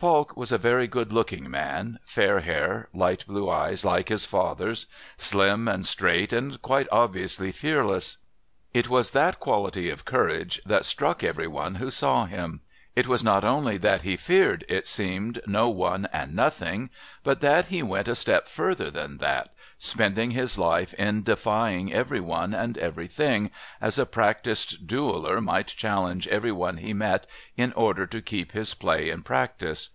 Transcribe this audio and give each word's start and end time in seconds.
Falk 0.00 0.36
was 0.36 0.52
a 0.52 0.58
very 0.58 0.86
good 0.86 1.12
looking 1.12 1.50
man 1.50 1.98
fair 2.04 2.38
hair, 2.38 2.88
light 2.94 3.26
blue 3.26 3.50
eyes 3.50 3.84
like 3.84 4.08
his 4.10 4.24
father's, 4.24 4.86
slim 5.16 5.66
and 5.66 5.84
straight 5.84 6.32
and 6.32 6.62
quite 6.62 6.86
obviously 6.92 7.50
fearless. 7.50 8.18
It 8.72 8.88
was 8.88 9.10
that 9.10 9.40
quality 9.40 9.90
of 9.90 10.04
courage 10.04 10.60
that 10.64 10.84
struck 10.84 11.24
every 11.24 11.48
one 11.48 11.74
who 11.76 11.90
saw 11.90 12.26
him; 12.26 12.60
it 12.94 13.08
was 13.08 13.22
not 13.24 13.42
only 13.44 13.76
that 13.76 14.02
he 14.02 14.16
feared, 14.16 14.64
it 14.68 14.86
seemed, 14.88 15.40
no 15.46 15.68
one 15.68 16.08
and 16.12 16.34
nothing, 16.34 16.90
but 17.24 17.40
that 17.40 17.66
he 17.66 17.80
went 17.82 18.08
a 18.08 18.14
step 18.14 18.48
further 18.48 18.90
than 18.90 19.18
that, 19.18 19.52
spending 19.80 20.32
his 20.32 20.58
life 20.58 20.92
in 20.94 21.22
defying 21.22 21.92
every 21.92 22.18
one 22.18 22.52
and 22.52 22.76
everything, 22.78 23.48
as 23.80 23.96
a 24.00 24.04
practised 24.06 24.88
dueller 24.88 25.40
might 25.40 25.68
challenge 25.68 26.26
every 26.26 26.50
one 26.50 26.78
he 26.78 26.92
met 26.92 27.24
in 27.56 27.72
order 27.74 28.04
to 28.04 28.20
keep 28.20 28.50
his 28.50 28.74
play 28.74 29.10
in 29.10 29.22
practice. 29.22 29.90